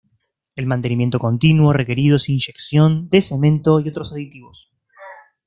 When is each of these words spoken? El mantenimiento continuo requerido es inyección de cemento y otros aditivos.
El 0.55 0.65
mantenimiento 0.65 1.19
continuo 1.19 1.73
requerido 1.73 2.15
es 2.15 2.27
inyección 2.27 3.07
de 3.09 3.21
cemento 3.21 3.79
y 3.81 3.89
otros 3.89 4.11
aditivos. 4.11 4.71